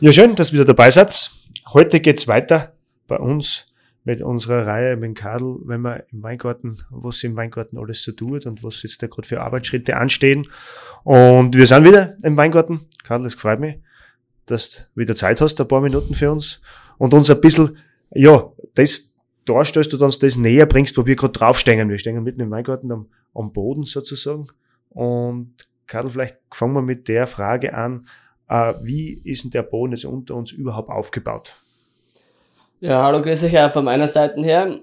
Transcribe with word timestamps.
Ja, 0.00 0.12
schön, 0.12 0.36
dass 0.36 0.50
ihr 0.50 0.52
wieder 0.54 0.64
dabei 0.64 0.90
seid. 0.90 1.32
Heute 1.72 1.98
geht's 1.98 2.28
weiter 2.28 2.72
bei 3.08 3.16
uns 3.16 3.66
mit 4.04 4.22
unserer 4.22 4.64
Reihe 4.64 4.96
mit 4.96 5.16
Kadel, 5.16 5.56
wenn 5.64 5.80
man 5.80 6.02
im 6.12 6.22
Weingarten, 6.22 6.84
was 6.88 7.24
im 7.24 7.34
Weingarten 7.34 7.76
alles 7.78 8.04
so 8.04 8.12
tut 8.12 8.46
und 8.46 8.62
was 8.62 8.84
jetzt 8.84 9.02
da 9.02 9.08
gerade 9.08 9.26
für 9.26 9.40
Arbeitsschritte 9.40 9.96
anstehen. 9.96 10.46
Und 11.02 11.56
wir 11.56 11.66
sind 11.66 11.84
wieder 11.84 12.16
im 12.22 12.36
Weingarten. 12.36 12.86
Kadel, 13.02 13.26
es 13.26 13.34
freut 13.34 13.58
mich, 13.58 13.80
dass 14.46 14.70
du 14.70 14.82
wieder 14.94 15.16
Zeit 15.16 15.40
hast, 15.40 15.60
ein 15.60 15.66
paar 15.66 15.80
Minuten 15.80 16.14
für 16.14 16.30
uns 16.30 16.60
und 16.98 17.12
uns 17.12 17.28
ein 17.28 17.40
bisschen, 17.40 17.78
ja, 18.14 18.52
das 18.74 19.12
darstellst 19.46 19.92
und 19.94 20.02
uns 20.02 20.20
das 20.20 20.36
näher 20.36 20.66
bringst, 20.66 20.96
wo 20.96 21.06
wir 21.06 21.16
gerade 21.16 21.32
draufstehen. 21.32 21.90
Wir 21.90 21.98
stehen 21.98 22.22
mitten 22.22 22.40
im 22.40 22.52
Weingarten 22.52 22.92
am, 22.92 23.08
am 23.34 23.52
Boden 23.52 23.82
sozusagen. 23.82 24.46
Und 24.90 25.54
Kadel, 25.88 26.12
vielleicht 26.12 26.38
fangen 26.52 26.74
wir 26.74 26.82
mit 26.82 27.08
der 27.08 27.26
Frage 27.26 27.74
an, 27.74 28.06
wie 28.48 29.20
ist 29.24 29.44
denn 29.44 29.50
der 29.50 29.62
Boden 29.62 29.92
jetzt 29.92 30.04
unter 30.04 30.34
uns 30.34 30.52
überhaupt 30.52 30.88
aufgebaut? 30.88 31.54
Ja, 32.80 33.02
hallo, 33.02 33.20
grüß 33.20 33.44
euch 33.44 33.58
auch 33.58 33.70
von 33.70 33.84
meiner 33.84 34.06
Seite 34.06 34.40
her. 34.42 34.80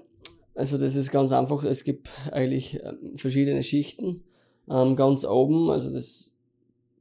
Also 0.54 0.78
das 0.78 0.96
ist 0.96 1.10
ganz 1.10 1.32
einfach, 1.32 1.64
es 1.64 1.84
gibt 1.84 2.08
eigentlich 2.30 2.80
ähm, 2.82 3.16
verschiedene 3.16 3.62
Schichten. 3.62 4.22
Ähm, 4.70 4.96
ganz 4.96 5.24
oben, 5.24 5.70
also 5.70 5.92
das 5.92 6.32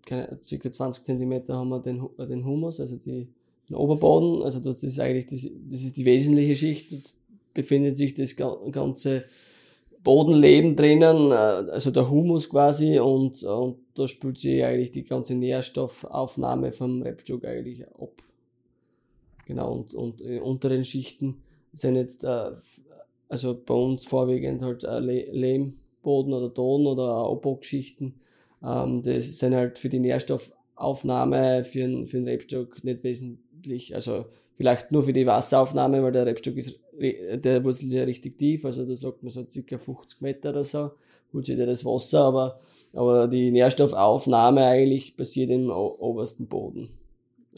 keine, 0.06 0.38
circa 0.42 0.72
20 0.72 1.04
Zentimeter 1.04 1.56
haben 1.56 1.70
wir 1.70 1.80
den, 1.80 2.08
den 2.18 2.46
Humus, 2.46 2.80
also 2.80 2.96
die, 2.96 3.28
den 3.70 3.76
Oberboden. 3.76 4.44
Also 4.44 4.60
das 4.60 4.84
ist 4.84 5.00
eigentlich 5.00 5.26
die, 5.26 5.52
das 5.68 5.84
ist 5.84 5.98
die 5.98 6.06
wesentliche 6.06 6.56
Schicht. 6.56 6.92
Dort 6.92 7.14
befindet 7.54 7.98
sich 7.98 8.14
das 8.14 8.36
ganze 8.36 9.26
Bodenleben 10.04 10.76
drinnen, 10.76 11.32
äh, 11.32 11.36
also 11.72 11.92
der 11.92 12.10
Humus 12.10 12.50
quasi 12.50 13.00
und, 13.00 13.42
und 13.44 13.78
da 13.96 14.08
spült 14.08 14.38
sich 14.38 14.64
eigentlich 14.64 14.92
die 14.92 15.04
ganze 15.04 15.36
Nährstoffaufnahme 15.36 16.72
vom 16.72 17.02
Rebstock 17.02 17.46
eigentlich 17.46 17.88
ab. 17.88 18.22
Genau, 19.46 19.74
und, 19.74 19.94
und 19.96 20.22
in 20.22 20.42
unteren 20.42 20.84
Schichten 20.84 21.42
sind 21.72 21.96
jetzt, 21.96 22.24
äh, 22.24 22.52
also 23.30 23.60
bei 23.66 23.74
uns 23.74 24.06
vorwiegend 24.06 24.62
halt 24.62 24.84
äh, 24.84 25.00
Lehmboden 25.00 26.34
oder 26.34 26.54
Ton 26.54 26.88
oder 26.88 27.30
Obbockschichten. 27.30 28.16
Ähm, 28.64 29.02
das 29.02 29.40
sind 29.40 29.56
halt 29.56 29.80
für 29.80 29.90
die 29.90 30.00
Nährstoffaufnahme 30.00 31.64
für 31.64 31.80
den, 31.80 32.08
für 32.08 32.18
den 32.18 32.28
Rebstock 32.28 32.84
nicht 32.84 33.04
wesentlich, 33.04 33.96
also 33.96 34.26
vielleicht 34.56 34.92
nur 34.92 35.04
für 35.04 35.14
die 35.14 35.26
Wasseraufnahme, 35.26 36.04
weil 36.04 36.12
der 36.12 36.26
Rebstock 36.26 36.58
ist, 36.58 36.80
der 37.00 37.64
wurzelt 37.64 37.92
ja 37.92 38.04
richtig 38.04 38.38
tief, 38.38 38.66
also 38.66 38.86
da 38.86 38.96
sagt 38.96 39.22
man 39.22 39.30
so 39.30 39.48
circa 39.48 39.78
50 39.78 40.22
Meter 40.22 40.50
oder 40.50 40.64
so, 40.64 40.92
holt 41.36 41.46
sich 41.46 41.58
das 41.58 41.86
Wasser, 41.86 42.22
aber, 42.22 42.60
aber 42.94 43.28
die 43.28 43.52
Nährstoffaufnahme 43.52 44.66
eigentlich 44.66 45.16
passiert 45.16 45.52
im 45.52 45.70
obersten 45.70 46.48
Boden. 46.48 46.90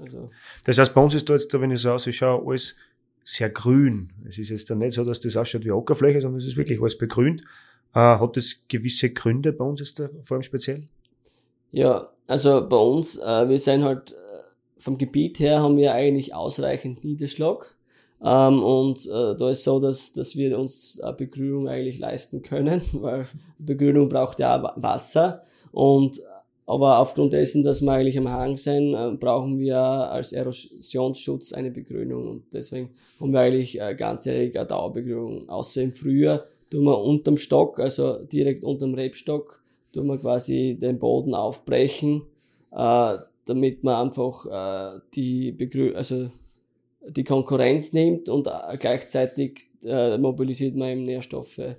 Also. 0.02 0.30
Das 0.66 0.78
heißt, 0.78 0.94
bei 0.94 1.02
uns 1.02 1.16
ist 1.16 1.30
da 1.30 1.34
jetzt, 1.34 1.53
wenn 1.53 1.72
ich 1.72 1.81
so 1.81 1.92
ausschaue, 1.92 2.45
alles 2.45 2.75
sehr 3.23 3.50
grün. 3.50 4.12
Es 4.28 4.38
ist 4.38 4.50
jetzt 4.50 4.69
dann 4.69 4.79
nicht 4.79 4.94
so, 4.94 5.03
dass 5.03 5.19
das 5.19 5.38
ausschaut 5.38 5.66
wie 5.66 5.72
Ackerfläche, 5.72 6.22
sondern 6.22 6.40
es 6.40 6.47
ist 6.47 6.57
wirklich 6.57 6.79
alles 6.81 6.97
begrünt. 6.97 7.41
Äh, 7.94 8.00
hat 8.00 8.38
das 8.38 8.66
gewisse 8.68 9.12
Gründe 9.12 9.53
bei 9.53 9.66
uns 9.66 9.80
jetzt 9.80 10.00
da, 10.00 10.09
vor 10.24 10.35
allem 10.35 10.44
speziell? 10.44 10.88
Ja, 11.72 12.09
also 12.28 12.68
bei 12.68 12.78
uns, 12.78 13.18
äh, 13.18 13.50
wir 13.50 13.57
sind 13.57 13.84
halt 13.84 14.16
vom 14.78 14.97
Gebiet 14.97 15.40
her 15.40 15.62
haben 15.62 15.78
wir 15.78 15.94
eigentlich 15.94 16.34
ausreichend 16.34 17.03
Niederschlag. 17.03 17.75
Ähm, 18.23 18.63
und 18.63 19.05
äh, 19.05 19.35
da 19.35 19.50
ist 19.50 19.63
so, 19.63 19.79
dass, 19.79 20.13
dass 20.13 20.35
wir 20.35 20.57
uns 20.57 21.00
eine 21.00 21.13
Begrünung 21.13 21.67
eigentlich 21.67 22.00
leisten 22.00 22.41
können, 22.41 22.81
weil 22.94 23.25
Begrünung 23.59 24.09
braucht 24.09 24.39
ja 24.39 24.73
Wasser. 24.75 25.44
Und, 25.72 26.22
aber 26.66 27.00
aufgrund 27.00 27.33
dessen, 27.33 27.63
dass 27.63 27.81
wir 27.81 27.91
eigentlich 27.91 28.17
am 28.17 28.29
Hang 28.29 28.57
sind, 28.57 28.94
äh, 28.94 29.11
brauchen 29.11 29.59
wir 29.59 29.77
als 29.77 30.33
Erosionsschutz 30.33 31.53
eine 31.53 31.72
Begrünung. 31.72 32.27
Und 32.27 32.53
deswegen 32.53 32.89
haben 33.19 33.33
wir 33.33 33.41
eigentlich 33.41 33.79
äh, 33.79 33.94
ganzjährig 33.95 34.57
eine 34.57 34.67
Dauerbegrünung. 34.67 35.47
Außer 35.50 35.81
im 35.83 35.94
Frühjahr 35.94 36.45
tun 36.72 36.85
wir 36.85 37.00
unterm 37.00 37.38
Stock, 37.38 37.79
also 37.79 38.23
direkt 38.23 38.63
unterm 38.63 38.95
Rebstock, 38.95 39.61
tun 39.94 40.07
wir 40.07 40.17
quasi 40.17 40.77
den 40.79 40.97
Boden 40.97 41.35
aufbrechen. 41.35 42.23
Äh, 42.72 43.17
damit 43.45 43.83
man 43.83 44.07
einfach 44.07 44.45
äh, 44.45 45.00
die 45.13 45.51
Begrü 45.51 45.94
also 45.94 46.29
die 47.09 47.23
Konkurrenz 47.23 47.94
nimmt 47.94 48.29
und 48.29 48.47
äh, 48.47 48.78
gleichzeitig 48.78 49.69
äh, 49.84 50.18
mobilisiert 50.18 50.75
man 50.75 50.90
eben 50.90 51.03
Nährstoffe, 51.03 51.59
äh, 51.59 51.75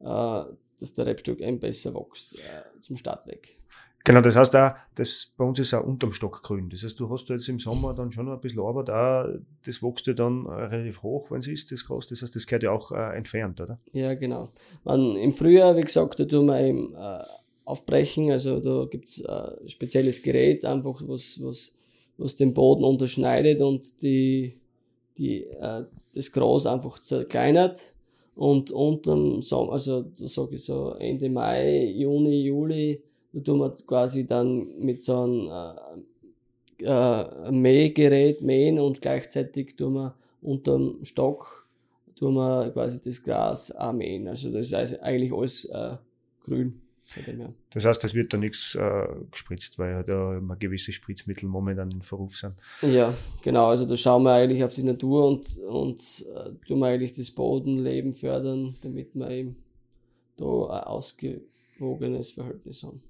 dass 0.00 0.94
der 0.94 1.06
Rebstock 1.06 1.40
eben 1.40 1.58
besser 1.58 1.94
wächst 1.94 2.36
äh, 2.36 2.80
zum 2.80 2.96
Start 2.96 3.26
weg. 3.26 3.58
Genau, 4.04 4.20
das 4.20 4.34
heißt 4.34 4.56
auch, 4.56 4.72
das 4.96 5.32
bei 5.36 5.44
uns 5.44 5.60
ist 5.60 5.72
auch 5.74 5.84
unterm 5.84 6.12
Stock 6.12 6.42
grün. 6.42 6.68
Das 6.70 6.82
heißt, 6.82 6.98
du 6.98 7.08
hast 7.08 7.28
jetzt 7.28 7.48
im 7.48 7.60
Sommer 7.60 7.94
dann 7.94 8.10
schon 8.10 8.28
ein 8.28 8.40
bisschen 8.40 8.60
Arbeit, 8.60 8.90
auch, 8.90 9.38
das 9.64 9.80
wächst 9.80 10.08
ja 10.08 10.12
dann 10.12 10.46
relativ 10.46 11.04
hoch, 11.04 11.30
wenn 11.30 11.38
es 11.38 11.46
ist, 11.46 11.70
das 11.70 11.86
Gras. 11.86 12.08
Das 12.08 12.20
heißt, 12.20 12.34
das 12.34 12.46
gehört 12.46 12.64
ja 12.64 12.72
auch 12.72 12.90
äh, 12.90 13.16
entfernt, 13.16 13.60
oder? 13.60 13.78
Ja, 13.92 14.14
genau. 14.14 14.48
Man, 14.82 15.14
Im 15.14 15.30
Frühjahr, 15.30 15.76
wie 15.76 15.82
gesagt, 15.82 16.18
da 16.18 16.24
tun 16.24 16.46
wir 16.46 16.60
eben 16.60 16.94
äh, 16.96 17.22
aufbrechen. 17.64 18.32
Also 18.32 18.58
da 18.58 18.86
gibt's 18.90 19.24
ein 19.24 19.68
spezielles 19.68 20.20
Gerät, 20.22 20.64
einfach 20.64 21.00
was, 21.06 21.40
was, 21.40 21.72
was 22.16 22.34
den 22.34 22.54
Boden 22.54 22.82
unterschneidet 22.82 23.60
und 23.60 24.02
die, 24.02 24.60
die, 25.18 25.44
äh, 25.44 25.84
das 26.14 26.32
Gras 26.32 26.66
einfach 26.66 26.98
zerkleinert. 26.98 27.92
Und 28.34 28.70
unterm 28.70 29.42
Sommer, 29.42 29.72
also 29.72 30.02
da 30.02 30.26
sage 30.26 30.54
ich 30.54 30.64
so 30.64 30.92
Ende 30.92 31.28
Mai, 31.28 31.84
Juni, 31.84 32.44
Juli, 32.44 33.02
da 33.34 33.40
tun 33.40 33.58
wir 33.58 33.74
quasi 33.86 34.26
dann 34.26 34.78
mit 34.78 35.02
so 35.02 35.20
einem 35.20 35.50
äh, 36.80 36.84
äh, 36.86 37.50
Mähgerät 37.50 38.40
mähen 38.40 38.78
und 38.78 39.02
gleichzeitig 39.02 39.76
tun 39.76 39.94
wir 39.94 40.14
unterm 40.40 41.04
Stock 41.04 41.62
tun 42.22 42.34
wir 42.34 42.70
quasi 42.70 43.00
das 43.00 43.20
Gras 43.20 43.72
auch 43.72 43.92
mähen. 43.92 44.28
Also 44.28 44.52
das 44.52 44.70
ist 44.70 45.02
eigentlich 45.02 45.32
alles 45.32 45.64
äh, 45.64 45.96
grün. 46.44 46.80
Das 47.70 47.84
heißt, 47.84 48.04
es 48.04 48.14
wird 48.14 48.32
da 48.32 48.38
nichts 48.38 48.74
äh, 48.74 49.06
gespritzt, 49.30 49.78
weil 49.78 49.92
ja 49.92 50.02
da 50.02 50.36
immer 50.36 50.56
gewisse 50.56 50.92
Spritzmittel 50.92 51.48
momentan 51.48 51.90
in 51.90 52.02
Verruf 52.02 52.36
sind. 52.36 52.54
Ja, 52.80 53.12
genau. 53.42 53.66
Also 53.66 53.86
da 53.86 53.96
schauen 53.96 54.22
wir 54.22 54.32
eigentlich 54.32 54.64
auf 54.64 54.74
die 54.74 54.82
Natur 54.82 55.28
und, 55.28 55.58
und 55.58 56.00
äh, 56.34 56.52
tun 56.66 56.78
wir 56.78 56.86
eigentlich 56.86 57.12
das 57.12 57.30
Bodenleben 57.30 58.14
fördern, 58.14 58.76
damit 58.82 59.14
wir 59.14 59.30
eben 59.30 59.56
da 60.36 60.44
ein 60.44 60.84
ausgewogenes 60.84 62.32
Verhältnis 62.32 62.82
haben. 62.82 63.02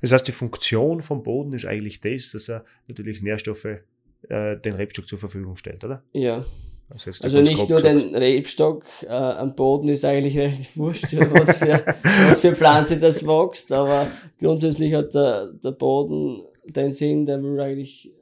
Das 0.00 0.12
heißt, 0.12 0.28
die 0.28 0.32
Funktion 0.32 1.02
vom 1.02 1.22
Boden 1.22 1.52
ist 1.52 1.66
eigentlich 1.66 2.00
das, 2.00 2.32
dass 2.32 2.48
er 2.48 2.64
natürlich 2.86 3.20
Nährstoffe 3.20 3.64
äh, 3.64 4.56
den 4.58 4.74
Rebstock 4.74 5.08
zur 5.08 5.18
Verfügung 5.18 5.56
stellt, 5.56 5.84
oder? 5.84 6.02
Ja, 6.12 6.44
also 6.90 7.40
nicht 7.40 7.68
nur 7.68 7.80
den 7.80 8.14
Rebstock 8.14 8.84
äh, 9.02 9.08
am 9.08 9.54
Boden 9.54 9.88
ist 9.88 10.04
eigentlich 10.04 10.36
relativ 10.38 10.76
wurscht, 10.76 11.12
was 11.30 11.58
für, 11.58 11.84
was 12.28 12.40
für 12.40 12.54
Pflanze 12.54 12.98
das 12.98 13.26
wächst, 13.26 13.72
aber 13.72 14.08
grundsätzlich 14.40 14.94
hat 14.94 15.14
der, 15.14 15.52
der 15.52 15.72
Boden 15.72 16.42
den 16.64 16.92
Sinn, 16.92 17.26
der 17.26 17.42
will 17.42 17.60
eigentlich 17.60 18.12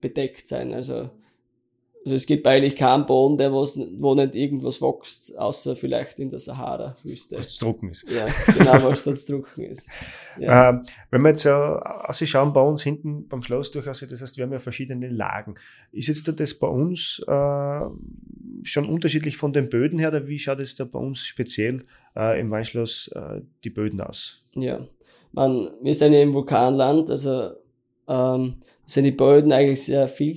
bedeckt 0.00 0.46
sein. 0.46 0.74
Also 0.74 1.10
also 2.06 2.14
es 2.14 2.24
gibt 2.24 2.46
eigentlich 2.46 2.76
keinen 2.76 3.04
Boden, 3.04 3.36
der 3.36 3.52
was, 3.52 3.76
wo 3.76 4.14
nicht 4.14 4.36
irgendwas 4.36 4.80
wächst, 4.80 5.36
außer 5.36 5.74
vielleicht 5.74 6.20
in 6.20 6.30
der 6.30 6.38
Sahara-Wüste. 6.38 7.36
Was 7.36 7.46
es 7.46 7.58
trocken 7.58 7.90
ist. 7.90 8.08
Ja, 8.08 8.26
genau, 8.56 8.88
was 8.88 9.02
dort 9.02 9.26
trocken 9.26 9.64
ist. 9.64 9.88
Ja. 10.38 10.68
Ähm, 10.68 10.82
wenn 11.10 11.22
wir 11.22 11.30
jetzt 11.30 11.46
äh, 11.46 11.48
also 11.48 12.26
schauen, 12.26 12.52
bei 12.52 12.60
uns 12.60 12.82
hinten 12.82 13.26
beim 13.26 13.42
Schloss 13.42 13.70
durchaus, 13.70 14.00
das 14.00 14.20
heißt, 14.20 14.36
wir 14.36 14.44
haben 14.44 14.52
ja 14.52 14.58
verschiedene 14.58 15.08
Lagen. 15.08 15.54
Ist 15.92 16.08
jetzt 16.08 16.28
das 16.38 16.54
bei 16.54 16.66
uns 16.66 17.24
äh, 17.26 17.80
schon 18.62 18.86
unterschiedlich 18.86 19.38
von 19.38 19.54
den 19.54 19.70
Böden 19.70 19.98
her, 19.98 20.08
oder 20.10 20.28
wie 20.28 20.38
schaut 20.38 20.60
es 20.60 20.76
da 20.76 20.84
bei 20.84 20.98
uns 20.98 21.24
speziell 21.24 21.86
äh, 22.14 22.38
im 22.38 22.50
Weinschloss 22.50 23.08
äh, 23.14 23.40
die 23.64 23.70
Böden 23.70 24.02
aus? 24.02 24.44
Ja, 24.54 24.86
man, 25.32 25.70
wir 25.82 25.94
sind 25.94 26.12
ja 26.12 26.20
im 26.20 26.34
Vulkanland, 26.34 27.10
also 27.10 27.52
ähm, 28.06 28.56
sind 28.84 29.04
die 29.04 29.12
Böden 29.12 29.52
eigentlich 29.52 29.84
sehr 29.84 30.06
viel 30.06 30.36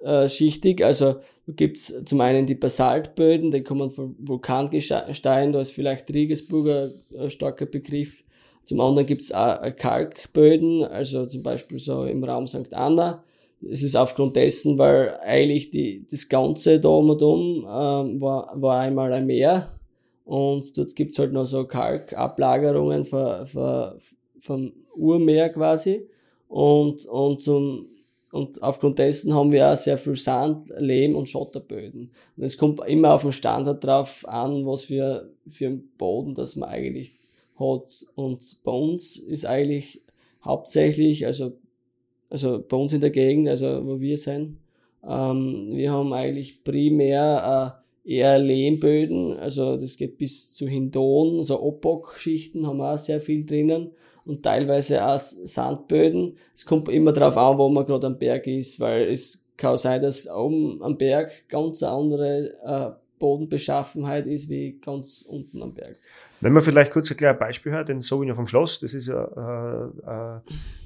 äh, 0.00 0.28
schichtig. 0.28 0.82
Also 0.82 1.16
da 1.46 1.52
gibt's 1.54 1.94
zum 2.04 2.20
einen 2.20 2.46
die 2.46 2.54
Basaltböden, 2.54 3.50
die 3.50 3.62
kommen 3.62 3.90
von 3.90 4.16
Vulkangestein, 4.18 5.52
da 5.52 5.60
ist 5.60 5.72
vielleicht 5.72 6.12
Regensburger 6.12 6.90
ein 7.18 7.30
starker 7.30 7.66
Begriff. 7.66 8.24
Zum 8.64 8.80
anderen 8.80 9.06
gibt's 9.06 9.32
auch 9.32 9.60
Kalkböden, 9.76 10.84
also 10.84 11.24
zum 11.24 11.42
Beispiel 11.42 11.78
so 11.78 12.04
im 12.04 12.22
Raum 12.22 12.46
St. 12.46 12.74
Anna. 12.74 13.24
Es 13.66 13.82
ist 13.82 13.96
aufgrund 13.96 14.36
dessen, 14.36 14.78
weil 14.78 15.16
eigentlich 15.22 15.70
die, 15.70 16.06
das 16.08 16.28
Ganze 16.28 16.78
da 16.78 16.90
um 16.90 17.10
und 17.10 17.22
um 17.22 17.66
ähm, 17.68 18.20
war, 18.20 18.52
war 18.54 18.80
einmal 18.80 19.12
ein 19.12 19.26
Meer 19.26 19.68
und 20.28 20.76
dort 20.76 20.94
gibt's 20.94 21.18
halt 21.18 21.32
noch 21.32 21.46
so 21.46 21.64
Kalkablagerungen 21.64 23.02
vom 23.02 24.72
Urmeer 24.94 25.48
quasi. 25.48 26.06
Und, 26.48 27.06
und, 27.06 27.40
zum, 27.40 27.86
und 28.30 28.62
aufgrund 28.62 28.98
dessen 28.98 29.34
haben 29.34 29.52
wir 29.52 29.72
auch 29.72 29.76
sehr 29.76 29.96
viel 29.96 30.14
Sand, 30.14 30.72
Lehm 30.78 31.16
und 31.16 31.28
Schotterböden. 31.28 32.10
Und 32.36 32.42
es 32.42 32.58
kommt 32.58 32.80
immer 32.86 33.14
auf 33.14 33.22
den 33.22 33.32
Standard 33.32 33.82
drauf 33.82 34.26
an, 34.28 34.66
was 34.66 34.84
für, 34.84 35.30
für 35.46 35.66
einen 35.66 35.88
Boden 35.96 36.34
das 36.34 36.54
man 36.54 36.68
eigentlich 36.68 37.12
hat. 37.58 38.06
Und 38.14 38.62
bei 38.64 38.72
uns 38.72 39.16
ist 39.16 39.46
eigentlich 39.46 40.02
hauptsächlich, 40.44 41.24
also, 41.24 41.52
also 42.28 42.62
bei 42.66 42.76
uns 42.76 42.92
in 42.92 43.00
der 43.00 43.10
Gegend, 43.10 43.48
also 43.48 43.86
wo 43.86 43.98
wir 43.98 44.18
sind, 44.18 44.58
ähm, 45.06 45.70
wir 45.72 45.92
haben 45.92 46.12
eigentlich 46.12 46.62
primär 46.64 47.82
äh, 48.04 48.12
eher 48.14 48.38
Lehmböden, 48.38 49.38
also 49.38 49.76
das 49.76 49.96
geht 49.96 50.18
bis 50.18 50.52
zu 50.52 50.66
Hindon, 50.66 51.42
so 51.42 51.62
Opok-Schichten 51.62 52.66
haben 52.66 52.78
wir 52.78 52.92
auch 52.92 52.98
sehr 52.98 53.20
viel 53.20 53.44
drinnen 53.44 53.92
und 54.28 54.42
teilweise 54.42 55.04
auch 55.04 55.18
Sandböden. 55.18 56.36
Es 56.54 56.66
kommt 56.66 56.88
immer 56.90 57.12
darauf 57.12 57.36
an, 57.38 57.56
wo 57.56 57.68
man 57.70 57.86
gerade 57.86 58.06
am 58.06 58.18
Berg 58.18 58.46
ist, 58.46 58.78
weil 58.78 59.10
es 59.10 59.44
kann 59.56 59.76
sein, 59.76 60.02
dass 60.02 60.28
oben 60.28 60.82
am 60.82 60.98
Berg 60.98 61.48
ganz 61.48 61.82
andere 61.82 62.52
äh, 62.62 62.90
Bodenbeschaffenheit 63.18 64.26
ist 64.26 64.48
wie 64.50 64.78
ganz 64.78 65.24
unten 65.26 65.62
am 65.62 65.74
Berg. 65.74 65.98
Wenn 66.40 66.52
man 66.52 66.62
vielleicht 66.62 66.92
kurz 66.92 67.10
ein 67.10 67.16
kleines 67.16 67.40
Beispiel 67.40 67.72
hat, 67.72 67.88
den 67.88 68.02
Sauvignon 68.02 68.36
vom 68.36 68.46
Schloss, 68.46 68.78
das 68.78 68.94
ist 68.94 69.08
ja 69.08 69.24
äh, 69.24 70.36
äh, 70.36 70.40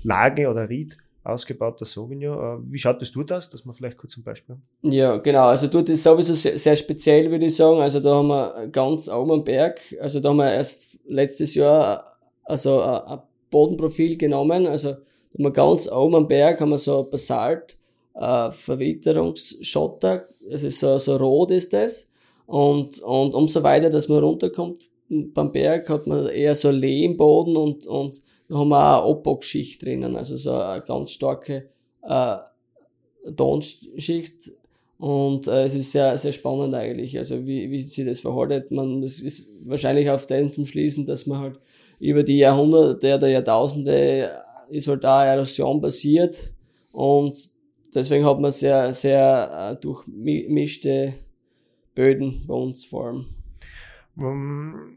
Lage 0.04 0.48
oder 0.48 0.68
Ried, 0.68 0.96
ausgebauter 1.24 1.84
Sauvignon. 1.84 2.62
Äh, 2.62 2.72
wie 2.72 2.78
schaut 2.78 3.02
das 3.02 3.10
dort 3.10 3.32
aus, 3.32 3.50
dass 3.50 3.64
man 3.64 3.74
vielleicht 3.74 3.98
kurz 3.98 4.16
ein 4.16 4.22
Beispiel 4.22 4.54
haben? 4.54 4.92
Ja, 4.92 5.16
genau. 5.16 5.48
Also 5.48 5.66
dort 5.66 5.90
ist 5.90 6.04
sowieso 6.04 6.32
sehr, 6.32 6.56
sehr, 6.56 6.76
speziell, 6.76 7.28
würde 7.28 7.46
ich 7.46 7.56
sagen. 7.56 7.80
Also 7.80 7.98
da 7.98 8.14
haben 8.14 8.28
wir 8.28 8.68
ganz 8.68 9.08
oben 9.08 9.32
am 9.32 9.44
Berg, 9.44 9.80
also 10.00 10.20
da 10.20 10.30
haben 10.30 10.36
wir 10.36 10.52
erst 10.52 10.98
letztes 11.06 11.56
Jahr 11.56 12.12
also 12.44 12.82
ein 12.82 13.20
Bodenprofil 13.52 14.16
genommen. 14.16 14.66
Also 14.66 14.88
haben 14.88 15.44
wir 15.44 15.52
ganz 15.52 15.86
oben 15.88 16.16
am 16.16 16.26
Berg 16.26 16.60
haben 16.60 16.70
wir 16.70 16.78
so 16.78 17.04
Basalt, 17.04 17.78
äh, 18.14 18.50
Verwitterungsschotter, 18.50 20.26
also 20.50 20.68
so, 20.68 20.98
so 20.98 21.16
rot 21.16 21.52
ist 21.52 21.72
das. 21.72 22.10
Und, 22.46 23.00
und 23.00 23.34
umso 23.34 23.62
weiter, 23.62 23.88
dass 23.88 24.08
man 24.08 24.18
runterkommt, 24.18 24.90
beim 25.08 25.52
Berg 25.52 25.88
hat 25.88 26.06
man 26.06 26.26
eher 26.26 26.54
so 26.54 26.70
Lehmboden 26.70 27.56
und, 27.56 27.86
und 27.86 28.22
da 28.48 28.56
haben 28.56 28.68
wir 28.68 28.98
auch 28.98 29.04
eine 29.04 29.10
Opok-Schicht 29.10 29.82
drinnen, 29.82 30.16
also 30.16 30.36
so 30.36 30.54
eine 30.54 30.82
ganz 30.82 31.12
starke 31.12 31.68
äh, 32.02 32.36
Tonschicht. 33.36 34.52
Und 34.98 35.48
äh, 35.48 35.64
es 35.64 35.74
ist 35.74 35.92
sehr, 35.92 36.16
sehr 36.16 36.32
spannend 36.32 36.74
eigentlich, 36.74 37.18
also 37.18 37.44
wie, 37.46 37.70
wie 37.70 37.80
sich 37.80 38.04
das 38.06 38.20
verhaltet. 38.20 38.70
Man, 38.70 39.02
es 39.02 39.20
ist 39.20 39.48
wahrscheinlich 39.64 40.08
auf 40.10 40.26
den 40.26 40.50
zum 40.50 40.64
Schließen, 40.64 41.04
dass 41.04 41.26
man 41.26 41.38
halt 41.40 41.60
über 42.02 42.24
die 42.24 42.38
Jahrhunderte 42.38 43.14
oder 43.14 43.28
Jahrtausende 43.28 44.42
ist 44.68 44.88
halt 44.88 45.04
da 45.04 45.24
Erosion 45.24 45.80
passiert 45.80 46.52
und 46.90 47.38
deswegen 47.94 48.26
hat 48.26 48.40
man 48.40 48.50
sehr, 48.50 48.92
sehr 48.92 49.76
äh, 49.76 49.80
durchmischte 49.80 51.14
Böden 51.94 52.44
bei 52.48 52.54
uns 52.54 52.84
vor 52.84 53.06
allem. 53.06 53.26
Um, 54.16 54.96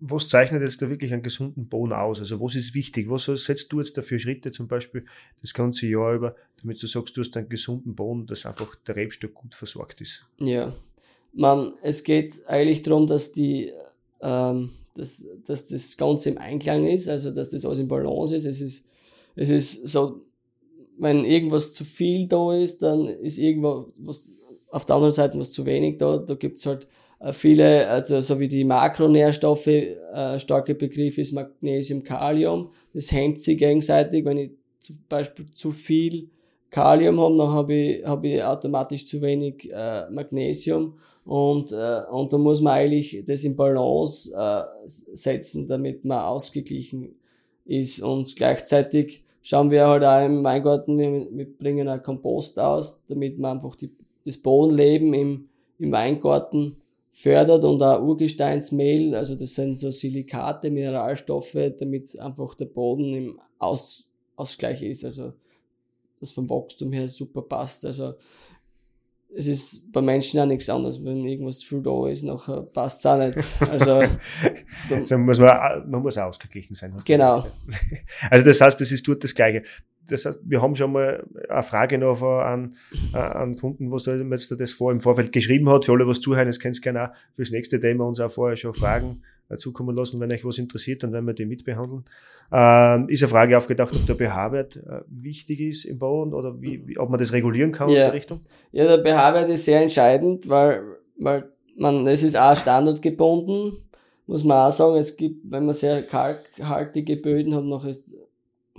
was 0.00 0.26
zeichnet 0.26 0.62
jetzt 0.62 0.82
da 0.82 0.90
wirklich 0.90 1.12
einen 1.12 1.22
gesunden 1.22 1.68
Boden 1.68 1.92
aus? 1.92 2.18
Also 2.18 2.40
was 2.40 2.56
ist 2.56 2.74
wichtig? 2.74 3.08
Was 3.08 3.26
setzt 3.26 3.72
du 3.72 3.78
jetzt 3.78 3.96
dafür 3.96 4.18
Schritte 4.18 4.50
zum 4.50 4.66
Beispiel 4.66 5.06
das 5.40 5.54
ganze 5.54 5.86
Jahr 5.86 6.14
über, 6.14 6.34
damit 6.60 6.82
du 6.82 6.88
sagst, 6.88 7.16
du 7.16 7.20
hast 7.20 7.36
einen 7.36 7.48
gesunden 7.48 7.94
Boden, 7.94 8.26
dass 8.26 8.46
einfach 8.46 8.74
der 8.74 8.96
Rebstock 8.96 9.32
gut 9.32 9.54
versorgt 9.54 10.00
ist? 10.00 10.26
Ja, 10.38 10.72
man, 11.32 11.74
es 11.82 12.02
geht 12.02 12.44
eigentlich 12.48 12.82
darum, 12.82 13.06
dass 13.06 13.32
die, 13.32 13.70
ähm, 14.20 14.72
dass, 14.94 15.24
dass 15.44 15.68
das 15.68 15.96
Ganze 15.96 16.30
im 16.30 16.38
Einklang 16.38 16.86
ist, 16.86 17.08
also 17.08 17.30
dass 17.30 17.50
das 17.50 17.64
alles 17.64 17.78
im 17.78 17.88
Balance 17.88 18.34
ist. 18.34 18.46
Es 18.46 18.60
ist, 18.60 18.86
es 19.34 19.50
ist 19.50 19.88
so, 19.88 20.22
wenn 20.98 21.24
irgendwas 21.24 21.72
zu 21.72 21.84
viel 21.84 22.26
da 22.26 22.54
ist, 22.54 22.82
dann 22.82 23.08
ist 23.08 23.38
irgendwo 23.38 23.86
was 24.00 24.30
auf 24.70 24.86
der 24.86 24.96
anderen 24.96 25.12
Seite 25.12 25.38
was 25.38 25.52
zu 25.52 25.66
wenig 25.66 25.98
da. 25.98 26.18
Da 26.18 26.34
gibt's 26.34 26.66
halt 26.66 26.86
äh, 27.20 27.32
viele, 27.32 27.88
also 27.88 28.20
so 28.20 28.40
wie 28.40 28.48
die 28.48 28.64
Makronährstoffe, 28.64 29.66
äh, 29.66 30.38
starke 30.38 30.74
Begriff 30.74 31.18
ist 31.18 31.32
Magnesium, 31.32 32.02
Kalium. 32.02 32.70
Das 32.94 33.12
hemmt 33.12 33.40
sich 33.40 33.58
gegenseitig. 33.58 34.24
Wenn 34.24 34.38
ich 34.38 34.50
zum 34.78 34.98
Beispiel 35.08 35.46
zu 35.50 35.70
viel 35.70 36.30
Kalium 36.72 37.20
habe, 37.20 37.36
dann 37.36 37.50
habe 37.50 37.74
ich, 37.74 38.04
hab 38.04 38.24
ich 38.24 38.42
automatisch 38.42 39.06
zu 39.06 39.20
wenig 39.20 39.70
äh, 39.70 40.08
Magnesium. 40.10 40.94
Und, 41.24 41.70
äh, 41.70 42.00
und 42.10 42.32
da 42.32 42.38
muss 42.38 42.60
man 42.62 42.72
eigentlich 42.72 43.22
das 43.26 43.44
in 43.44 43.54
Balance 43.54 44.32
äh, 44.34 44.64
setzen, 44.86 45.66
damit 45.68 46.04
man 46.04 46.20
ausgeglichen 46.20 47.14
ist. 47.66 48.02
Und 48.02 48.34
gleichzeitig 48.34 49.22
schauen 49.42 49.70
wir 49.70 49.86
halt 49.86 50.02
auch 50.02 50.24
im 50.24 50.42
Weingarten, 50.42 50.98
wir, 50.98 51.28
wir 51.30 51.46
bringen 51.46 51.88
auch 51.88 52.02
Kompost 52.02 52.58
aus, 52.58 53.00
damit 53.06 53.38
man 53.38 53.58
einfach 53.58 53.76
die, 53.76 53.90
das 54.24 54.38
Bodenleben 54.38 55.12
im, 55.12 55.48
im 55.78 55.92
Weingarten 55.92 56.78
fördert 57.10 57.64
und 57.64 57.82
auch 57.82 58.00
Urgesteinsmehl, 58.00 59.14
also 59.14 59.34
das 59.34 59.54
sind 59.54 59.76
so 59.76 59.90
Silikate, 59.90 60.70
Mineralstoffe, 60.70 61.58
damit 61.78 62.18
einfach 62.18 62.54
der 62.54 62.64
Boden 62.64 63.14
im 63.14 63.40
Aus, 63.58 64.08
Ausgleich 64.34 64.82
ist, 64.82 65.04
also 65.04 65.34
das 66.22 66.32
vom 66.32 66.48
Wachstum 66.48 66.92
her 66.92 67.06
super 67.08 67.42
passt. 67.42 67.84
Also 67.84 68.14
es 69.34 69.46
ist 69.46 69.92
bei 69.92 70.02
Menschen 70.02 70.40
auch 70.40 70.46
nichts 70.46 70.68
anderes, 70.68 71.02
wenn 71.04 71.24
irgendwas 71.26 71.60
zu 71.60 71.68
viel 71.68 71.82
da 71.82 72.08
ist, 72.08 72.22
nachher 72.22 72.62
passt 72.62 73.00
es 73.00 73.06
auch 73.06 73.18
nicht. 73.18 73.38
Also, 73.60 74.02
also 74.90 75.18
muss 75.18 75.38
man, 75.38 75.90
man 75.90 76.02
muss 76.02 76.18
ausgeglichen 76.18 76.74
sein. 76.74 76.94
Genau. 77.04 77.46
Also 78.30 78.44
das 78.44 78.60
heißt, 78.60 78.80
das 78.80 78.92
ist 78.92 79.06
dort 79.06 79.24
das 79.24 79.34
Gleiche. 79.34 79.64
Das 80.08 80.26
heißt, 80.26 80.40
wir 80.44 80.60
haben 80.60 80.74
schon 80.74 80.92
mal 80.92 81.24
eine 81.48 81.62
Frage 81.62 81.98
noch 81.98 82.20
an, 82.22 82.76
an 83.12 83.56
Kunden, 83.56 83.90
was 83.90 84.02
da 84.02 84.14
jetzt 84.14 84.50
das 84.60 84.72
vor 84.72 84.90
im 84.90 85.00
Vorfeld 85.00 85.32
geschrieben 85.32 85.68
hat. 85.70 85.84
Für 85.84 85.92
alle, 85.92 86.06
was 86.06 86.20
zuhören, 86.20 86.48
das 86.48 86.58
könnt 86.58 86.78
ihr 86.78 86.82
gerne 86.82 87.04
auch 87.04 87.14
fürs 87.34 87.50
nächste 87.50 87.78
Thema 87.78 88.06
uns 88.06 88.18
auch 88.18 88.30
vorher 88.30 88.56
schon 88.56 88.74
Fragen 88.74 89.22
zukommen 89.56 89.96
lassen, 89.96 90.20
wenn 90.20 90.32
euch 90.32 90.44
was 90.44 90.58
interessiert, 90.58 91.02
dann 91.02 91.12
werden 91.12 91.26
wir 91.26 91.34
die 91.34 91.44
mitbehandeln. 91.44 92.04
Ähm, 92.50 93.08
ist 93.08 93.22
eine 93.22 93.30
Frage 93.30 93.56
aufgedacht, 93.56 93.94
ob 93.94 94.06
der 94.06 94.16
pH-Wert 94.16 94.76
äh, 94.76 95.00
wichtig 95.08 95.60
ist 95.60 95.84
im 95.84 95.98
Boden 95.98 96.34
oder 96.34 96.60
wie, 96.60 96.86
wie, 96.86 96.98
ob 96.98 97.10
man 97.10 97.18
das 97.18 97.32
regulieren 97.32 97.72
kann 97.72 97.88
ja. 97.88 97.94
in 97.94 98.00
der 98.00 98.12
Richtung? 98.12 98.40
Ja, 98.72 98.96
der 98.96 99.02
pH-Wert 99.02 99.50
ist 99.50 99.64
sehr 99.64 99.80
entscheidend, 99.80 100.48
weil, 100.48 100.82
weil 101.18 101.48
man, 101.76 102.06
es 102.06 102.22
ist 102.22 102.36
auch 102.36 102.56
standardgebunden, 102.56 103.78
muss 104.26 104.44
man 104.44 104.66
auch 104.66 104.70
sagen. 104.70 104.96
Es 104.96 105.16
gibt, 105.16 105.50
wenn 105.50 105.64
man 105.64 105.74
sehr 105.74 106.02
kalkhaltige 106.02 107.16
Böden 107.16 107.54
hat, 107.54 107.64
noch 107.64 107.84
ist 107.84 108.14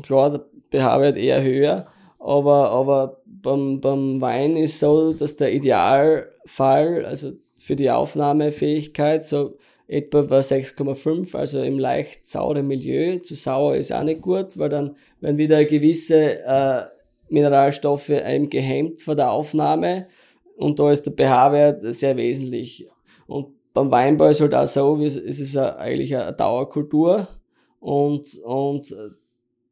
klar 0.02 0.46
pH-Wert 0.74 1.18
eher 1.18 1.44
höher. 1.44 1.86
Aber, 2.20 2.70
aber 2.72 3.22
beim, 3.26 3.82
beim 3.82 4.22
Wein 4.22 4.58
ist 4.58 4.80
so, 4.80 5.14
dass 5.14 5.36
der 5.36 5.54
Idealfall, 5.54 7.06
also 7.06 7.34
für 7.58 7.76
die 7.76 7.92
Aufnahmefähigkeit, 7.92 9.26
so 9.26 9.58
etwa 9.88 10.30
war 10.30 10.40
6,5, 10.40 11.36
also 11.36 11.62
im 11.62 11.78
leicht 11.78 12.26
sauren 12.28 12.68
Milieu. 12.68 13.20
Zu 13.20 13.36
sauer 13.36 13.76
ist 13.76 13.94
auch 13.94 14.04
nicht 14.04 14.22
gut, 14.22 14.58
weil 14.58 14.70
dann 14.70 14.96
werden 15.20 15.38
wieder 15.38 15.64
gewisse 15.66 16.44
äh, 16.44 16.84
Mineralstoffe 17.30 18.10
eben 18.10 18.50
gehemmt 18.50 19.02
vor 19.02 19.16
der 19.16 19.32
Aufnahme 19.32 20.08
und 20.56 20.80
da 20.80 20.92
ist 20.92 21.06
der 21.06 21.14
pH-Wert 21.14 21.82
sehr 21.94 22.16
wesentlich. 22.18 22.88
Und 23.28 23.48
beim 23.74 23.92
Weinbau 23.92 24.28
ist 24.28 24.42
halt 24.42 24.54
auch 24.54 24.68
so, 24.68 25.02
es 25.04 25.16
ist 25.18 25.58
eigentlich 25.58 26.16
eine 26.16 26.34
Dauerkultur 26.34 27.28
und, 27.80 28.38
und 28.44 28.96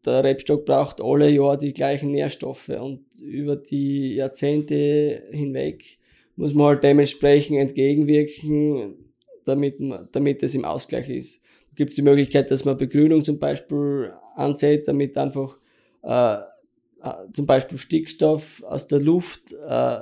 der 0.05 0.24
Rebstock 0.24 0.65
braucht 0.65 1.01
alle 1.01 1.29
Jahr 1.29 1.58
die 1.58 1.74
gleichen 1.74 2.12
Nährstoffe 2.12 2.70
und 2.70 3.05
über 3.22 3.55
die 3.55 4.15
Jahrzehnte 4.15 5.24
hinweg 5.31 6.00
muss 6.36 6.53
man 6.53 6.67
halt 6.67 6.84
dementsprechend 6.84 7.60
entgegenwirken, 7.60 8.96
damit, 9.46 9.75
damit 10.12 10.43
es 10.43 10.55
im 10.55 10.65
Ausgleich 10.65 11.10
ist. 11.10 11.43
Da 11.70 11.75
gibt 11.75 11.91
es 11.91 11.98
die 11.98 12.01
Möglichkeit, 12.01 12.50
dass 12.50 12.65
man 12.65 12.77
Begrünung 12.77 13.24
zum 13.24 13.38
Beispiel 13.38 14.12
ansät, 14.36 14.88
damit 14.88 15.17
einfach 15.17 15.58
äh, 16.03 16.38
äh, 17.03 17.31
zum 17.34 17.46
Beispiel 17.46 17.77
Stickstoff 17.77 18.63
aus 18.63 18.88
der 18.88 19.00
Luft 19.00 19.53
äh, 19.53 20.00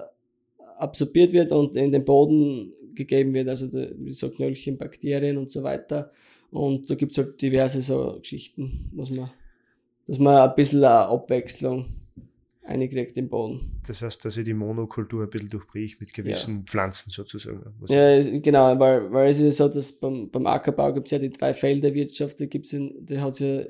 absorbiert 0.78 1.34
wird 1.34 1.52
und 1.52 1.76
in 1.76 1.92
den 1.92 2.06
Boden 2.06 2.74
gegeben 2.96 3.34
wird, 3.34 3.50
also 3.50 3.68
wie 3.72 4.12
so 4.12 4.30
Knöllchen, 4.30 4.78
Bakterien 4.78 5.38
und 5.38 5.50
so 5.50 5.64
weiter. 5.64 6.12
Und 6.52 6.90
da 6.90 6.96
gibt 6.96 7.12
es 7.12 7.18
halt 7.18 7.42
diverse 7.42 7.82
so 7.82 8.18
Geschichten, 8.20 8.90
muss 8.94 9.12
man, 9.12 9.30
dass 10.10 10.18
man 10.20 10.36
ein 10.50 10.56
bisschen 10.56 10.84
eine 10.84 11.06
Abwechslung 11.08 11.86
eingekriegt 12.64 13.16
im 13.18 13.30
Boden. 13.30 13.80
Das 13.88 14.02
heißt, 14.02 14.24
dass 14.26 14.38
ich 14.38 14.46
die 14.46 14.54
Monokultur 14.54 15.24
ein 15.24 15.30
bisschen 15.30 15.50
durchbricht 15.50 16.00
mit 16.00 16.14
gewissen 16.14 16.66
Pflanzen 16.66 17.10
sozusagen. 17.12 17.64
Ja, 17.88 18.12
es- 18.16 18.28
genau, 18.44 18.78
weil, 18.80 19.12
weil 19.12 19.30
es 19.30 19.40
ist 19.40 19.58
so, 19.58 19.68
dass 19.68 19.92
beim, 19.92 20.30
beim 20.30 20.46
Ackerbau 20.48 20.94
gibt 20.94 21.08
es 21.08 21.12
ja 21.12 21.20
die 21.20 21.30
drei 21.30 21.54
Felderwirtschaft, 21.54 22.40
da 22.40 22.46
gibt's 22.46 22.74
in, 22.74 23.06
da 23.06 23.22
hat's 23.22 23.40
ja, 23.40 23.64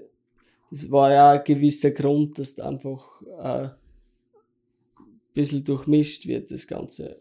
das 0.71 0.89
war 0.91 1.11
ja 1.11 1.31
ein 1.31 1.43
gewisser 1.43 1.91
Grund, 1.91 2.37
dass 2.39 2.55
da 2.55 2.67
einfach 2.69 3.21
äh, 3.41 3.63
ein 3.69 3.71
bisschen 5.33 5.63
durchmischt 5.63 6.27
wird, 6.27 6.51
das 6.51 6.67
Ganze. 6.67 7.19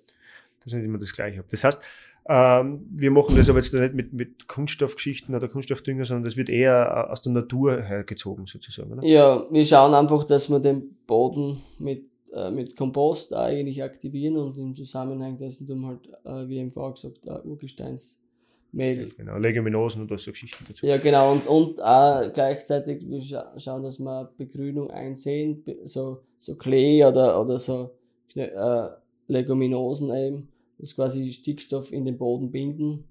dass 0.60 0.72
ich 0.72 0.74
nicht 0.74 0.84
immer 0.84 0.98
das 0.98 1.12
Gleiche. 1.12 1.44
Das 1.48 1.64
heißt, 1.64 1.80
ähm, 2.28 2.86
wir 2.90 3.10
machen 3.10 3.36
das 3.36 3.48
aber 3.48 3.58
jetzt 3.58 3.72
nicht 3.72 3.94
mit, 3.94 4.12
mit 4.12 4.48
Kunststoffgeschichten 4.48 5.34
oder 5.34 5.48
Kunststoffdünger, 5.48 6.04
sondern 6.04 6.24
das 6.24 6.36
wird 6.36 6.50
eher 6.50 7.06
äh, 7.08 7.10
aus 7.10 7.22
der 7.22 7.32
Natur 7.32 7.80
hergezogen 7.80 8.46
sozusagen. 8.46 8.92
Oder? 8.92 9.04
Ja, 9.04 9.46
wir 9.50 9.64
schauen 9.64 9.94
einfach, 9.94 10.24
dass 10.24 10.50
wir 10.50 10.60
den 10.60 10.96
Boden 11.06 11.62
mit, 11.78 12.04
äh, 12.34 12.50
mit 12.50 12.76
Kompost 12.76 13.32
eigentlich 13.32 13.82
aktivieren 13.82 14.36
und 14.36 14.58
im 14.58 14.74
Zusammenhang 14.74 15.38
dessen 15.38 15.66
tun 15.66 15.86
halt, 15.86 16.06
äh, 16.24 16.48
wie 16.48 16.58
im 16.58 16.70
vorher 16.70 16.92
gesagt, 16.92 17.26
äh, 17.26 17.48
Urgesteinsmehl. 17.48 19.10
Genau, 19.16 19.38
Leguminosen 19.38 20.02
und 20.02 20.20
so 20.20 20.30
Geschichten 20.30 20.66
dazu. 20.68 20.86
Ja, 20.86 20.98
genau, 20.98 21.32
und, 21.32 21.46
und 21.46 21.82
auch 21.82 22.30
gleichzeitig 22.34 23.08
wir 23.08 23.22
scha 23.22 23.58
schauen, 23.58 23.82
dass 23.82 23.98
wir 23.98 24.30
Begrünung 24.36 24.90
einsehen, 24.90 25.64
so, 25.84 26.18
so 26.36 26.56
Klee 26.56 27.02
oder, 27.02 27.40
oder 27.40 27.56
so 27.56 27.90
äh, 28.34 28.88
Leguminosen 29.28 30.12
eben, 30.12 30.48
das 30.78 30.94
quasi 30.94 31.30
Stickstoff 31.32 31.92
in 31.92 32.04
den 32.04 32.18
Boden 32.18 32.50
binden, 32.50 33.04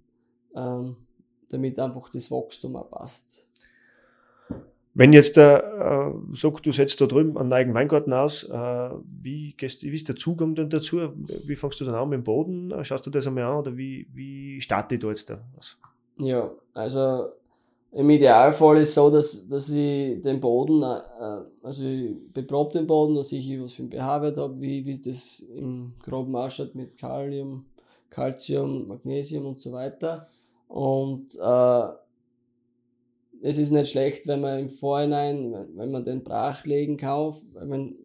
ähm, 0.55 0.95
damit 1.49 1.79
einfach 1.79 2.09
das 2.09 2.31
Wachstum 2.31 2.75
auch 2.75 2.89
passt. 2.89 3.47
Wenn 4.93 5.13
jetzt 5.13 5.37
der 5.37 6.15
äh, 6.31 6.35
sagt, 6.35 6.65
du 6.65 6.71
setzt 6.71 6.99
da 6.99 7.05
drüben 7.05 7.37
einen 7.37 7.49
neuen 7.49 7.75
Weingarten 7.75 8.13
aus, 8.13 8.43
äh, 8.43 8.89
wie, 9.21 9.53
gehst, 9.53 9.83
wie 9.83 9.93
ist 9.93 10.09
der 10.09 10.15
Zugang 10.15 10.55
denn 10.55 10.71
dazu? 10.71 11.13
Wie 11.45 11.55
fängst 11.55 11.79
du 11.79 11.85
dann 11.85 11.93
an 11.93 12.09
mit 12.09 12.17
dem 12.17 12.23
Boden? 12.23 12.73
Schaust 12.83 13.05
du 13.05 13.11
das 13.11 13.27
einmal 13.27 13.43
an 13.43 13.57
oder 13.57 13.77
wie, 13.77 14.07
wie 14.13 14.59
starte 14.59 14.95
ich 14.95 15.01
da 15.01 15.09
jetzt 15.09 15.29
da 15.29 15.39
was? 15.55 15.77
Ja, 16.17 16.51
also 16.73 17.27
im 17.97 18.11
Idealfall 18.11 18.77
ist 18.77 18.93
so, 18.93 19.09
dass, 19.09 19.47
dass 19.47 19.69
ich 19.69 20.21
den 20.21 20.39
Boden, 20.39 20.83
äh, 20.83 21.41
also 21.63 21.83
ich 21.83 22.15
beprobe 22.31 22.73
den 22.73 22.85
Boden, 22.85 23.15
dass 23.15 23.31
ich 23.31 23.59
was 23.59 23.73
für 23.73 23.81
einen 23.81 23.91
pH-Wert 23.91 24.37
habe, 24.37 24.61
wie, 24.61 24.85
wie 24.85 25.01
das 25.01 25.39
im 25.39 25.93
Groben 26.03 26.35
ausschaut 26.35 26.75
mit 26.75 26.95
Kalium, 26.95 27.65
Calcium, 28.11 28.87
Magnesium 28.87 29.47
und 29.47 29.59
so 29.59 29.71
weiter. 29.71 30.27
Und 30.67 31.35
äh, 31.41 31.87
es 33.41 33.57
ist 33.57 33.71
nicht 33.71 33.89
schlecht, 33.89 34.27
wenn 34.27 34.41
man 34.41 34.59
im 34.59 34.69
Vorhinein, 34.69 35.67
wenn, 35.73 35.89
man 35.89 36.05
den 36.05 36.23
Brachlegen 36.23 36.97
kauft, 36.97 37.45
wenn 37.55 37.95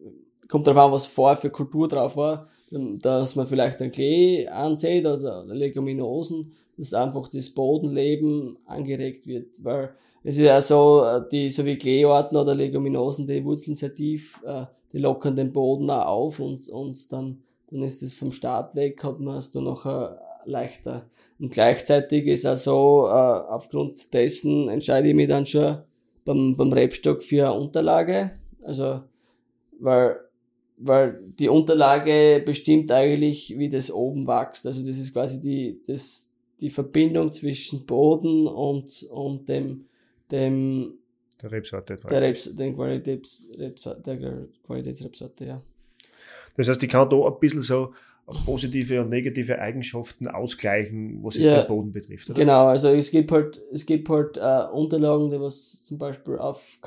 kommt 0.47 0.65
darauf 0.65 0.85
an, 0.85 0.91
was 0.91 1.05
vorher 1.05 1.37
für 1.37 1.51
Kultur 1.51 1.87
drauf 1.87 2.17
war, 2.17 2.47
dass 2.73 3.35
man 3.35 3.45
vielleicht 3.45 3.81
einen 3.81 3.91
Klee 3.91 4.47
ansieht, 4.47 5.05
also 5.05 5.43
Leguminosen, 5.43 6.53
dass 6.77 6.93
einfach 6.93 7.27
das 7.27 7.49
Bodenleben 7.49 8.57
angeregt 8.65 9.27
wird, 9.27 9.63
weil 9.63 9.93
es 10.23 10.37
ist 10.37 10.45
ja 10.45 10.61
so, 10.61 11.03
äh, 11.03 11.21
die, 11.31 11.49
so 11.49 11.65
wie 11.65 11.77
Kleearten 11.77 12.37
oder 12.37 12.55
Leguminosen, 12.55 13.27
die 13.27 13.43
wurzeln 13.43 13.75
sehr 13.75 13.93
tief, 13.93 14.41
äh, 14.45 14.65
die 14.91 14.99
lockern 14.99 15.35
den 15.35 15.51
Boden 15.51 15.89
auch 15.89 16.05
auf 16.05 16.39
und, 16.39 16.69
und 16.69 17.11
dann, 17.11 17.43
dann 17.69 17.83
ist 17.83 18.01
es 18.01 18.13
vom 18.13 18.31
Start 18.31 18.75
weg, 18.75 19.03
hat 19.03 19.19
man 19.19 19.37
es 19.37 19.51
dann 19.51 19.65
nachher 19.65 20.19
leichter. 20.45 21.09
Und 21.39 21.51
gleichzeitig 21.51 22.27
ist 22.27 22.45
auch 22.45 22.55
so, 22.55 23.07
äh, 23.07 23.11
aufgrund 23.11 24.13
dessen 24.13 24.69
entscheide 24.69 25.09
ich 25.09 25.15
mich 25.15 25.27
dann 25.27 25.45
schon 25.45 25.79
beim, 26.25 26.55
beim 26.55 26.71
Rebstock 26.71 27.21
für 27.21 27.49
eine 27.49 27.59
Unterlage, 27.59 28.31
also, 28.63 29.01
weil, 29.79 30.15
weil 30.77 31.19
die 31.39 31.49
Unterlage 31.49 32.41
bestimmt 32.45 32.91
eigentlich, 32.91 33.57
wie 33.57 33.69
das 33.69 33.91
oben 33.91 34.27
wächst. 34.27 34.65
Also 34.67 34.85
das 34.85 34.97
ist 34.97 35.13
quasi 35.13 35.39
die, 35.39 35.81
das, 35.85 36.31
die 36.59 36.69
Verbindung 36.69 37.31
zwischen 37.31 37.85
Boden 37.85 38.47
und, 38.47 39.03
und 39.11 39.47
dem, 39.47 39.85
dem, 40.31 40.93
Der 41.41 41.51
Rebsorte. 41.51 41.97
der, 42.09 42.21
Rebs, 42.21 42.53
den 42.55 42.75
Qualitäts, 42.75 43.47
Rebsorte, 43.57 44.01
der 44.17 44.47
Qualitätsrebsorte, 44.65 45.45
ja. 45.45 45.61
Das 46.55 46.67
heißt, 46.67 46.83
ich 46.83 46.89
kann 46.89 47.09
da 47.09 47.15
ein 47.25 47.39
bisschen 47.39 47.61
so 47.61 47.93
positive 48.45 49.01
und 49.01 49.09
negative 49.09 49.59
Eigenschaften 49.59 50.27
ausgleichen, 50.27 51.23
was 51.23 51.35
es 51.35 51.45
Ja. 51.45 51.61
den 51.61 51.67
Boden 51.67 51.91
betrifft. 51.91 52.29
Oder? 52.29 52.39
Genau, 52.39 52.67
also 52.67 52.89
es 52.89 53.11
gibt 53.11 53.31
halt, 53.31 53.61
es 53.71 53.85
gibt 53.85 54.07
halt 54.09 54.37
äh, 54.37 54.71
Unterlagen, 54.71 55.29
die 55.29 55.39
was 55.39 55.83
zum 55.83 55.97
Beispiel 55.97 56.37
auf 56.37 56.77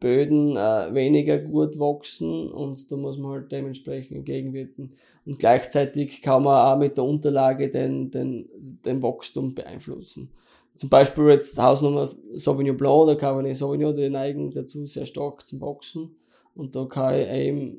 Kalkböden 0.00 0.56
äh, 0.56 0.94
weniger 0.94 1.38
gut 1.38 1.78
wachsen 1.78 2.50
und 2.50 2.90
da 2.90 2.96
muss 2.96 3.18
man 3.18 3.32
halt 3.32 3.52
dementsprechend 3.52 4.18
entgegenwirken. 4.18 4.92
Und 5.26 5.38
gleichzeitig 5.38 6.20
kann 6.20 6.42
man 6.42 6.66
auch 6.72 6.78
mit 6.78 6.96
der 6.98 7.04
Unterlage 7.04 7.70
den, 7.70 8.10
den, 8.10 8.48
den 8.84 9.02
Wachstum 9.02 9.54
beeinflussen. 9.54 10.30
Zum 10.74 10.90
Beispiel 10.90 11.28
jetzt 11.28 11.56
Hausnummer 11.60 12.08
Sauvignon 12.32 12.76
Blanc 12.76 12.94
oder 13.04 13.16
Cabernet 13.16 13.56
Sauvignon, 13.56 13.96
die 13.96 14.10
neigen 14.10 14.50
dazu 14.50 14.84
sehr 14.86 15.06
stark 15.06 15.46
zum 15.46 15.60
Wachsen. 15.60 16.16
Und 16.54 16.76
da 16.76 16.84
kann 16.84 17.14
ich 17.14 17.28
eben 17.28 17.78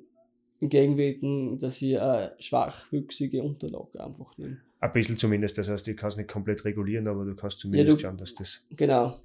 entgegenwirken, 0.62 1.60
dass 1.60 1.82
ich 1.82 2.00
eine 2.00 2.32
schwachwüchsige 2.40 3.44
Unterlage 3.44 4.04
einfach 4.04 4.36
nehme. 4.38 4.58
Ein 4.80 4.92
bisschen 4.94 5.18
zumindest. 5.18 5.58
Das 5.58 5.70
heißt, 5.70 5.88
ich 5.88 5.98
kann 5.98 6.10
es 6.10 6.18
nicht 6.18 6.30
komplett 6.30 6.64
regulieren, 6.66 7.08
aber 7.08 7.26
du 7.26 7.36
kannst 7.36 7.60
zumindest 7.60 7.98
du- 7.98 8.02
schauen, 8.02 8.18
dass 8.18 8.34
das. 8.34 8.62
Genau. 8.72 9.20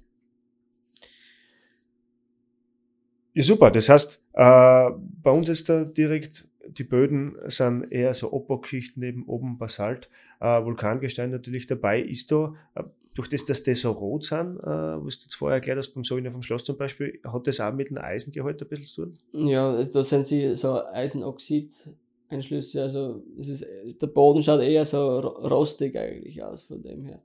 Ja, 3.33 3.43
super. 3.43 3.71
Das 3.71 3.89
heißt, 3.89 4.21
äh, 4.33 4.89
bei 5.23 5.31
uns 5.31 5.49
ist 5.49 5.69
da 5.69 5.85
direkt, 5.85 6.47
die 6.67 6.83
Böden 6.83 7.35
sind 7.47 7.91
eher 7.91 8.13
so 8.13 8.33
Abbaugeschichten, 8.33 9.01
eben 9.03 9.25
oben 9.25 9.57
Basalt, 9.57 10.09
äh, 10.39 10.63
Vulkangestein 10.63 11.31
natürlich 11.31 11.65
dabei. 11.67 12.01
Ist 12.01 12.31
da, 12.31 12.53
äh, 12.75 12.83
durch 13.13 13.27
das, 13.29 13.45
dass 13.45 13.63
die 13.63 13.75
so 13.75 13.91
rot 13.91 14.25
sind, 14.25 14.57
äh, 14.59 14.65
was 14.65 15.17
du 15.19 15.23
jetzt 15.23 15.35
vorher 15.35 15.55
erklärt 15.55 15.77
hast, 15.77 15.93
beim 15.93 16.03
Sauvignon 16.03 16.31
vom 16.31 16.43
Schloss 16.43 16.63
zum 16.63 16.77
Beispiel, 16.77 17.19
hat 17.25 17.45
das 17.47 17.59
auch 17.59 17.73
mit 17.73 17.89
dem 17.89 17.97
Eisengehalt 17.97 18.61
ein 18.61 18.67
bisschen 18.67 18.85
zu 18.85 19.05
tun? 19.05 19.17
Ja, 19.33 19.69
also 19.71 19.91
da 19.91 20.03
sind 20.03 20.25
sie 20.25 20.55
so 20.55 20.81
Eisenoxid-Einschlüsse. 20.85 22.81
Also 22.81 23.23
es 23.37 23.49
ist, 23.49 23.65
der 24.01 24.07
Boden 24.07 24.41
schaut 24.41 24.61
eher 24.63 24.85
so 24.85 25.19
ro- 25.19 25.47
rostig 25.47 25.97
eigentlich 25.97 26.41
aus 26.43 26.63
von 26.63 26.81
dem 26.81 27.03
her. 27.03 27.21